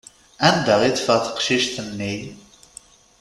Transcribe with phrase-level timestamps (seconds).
[0.47, 2.15] Anda i teffeɣ teqcict-nni?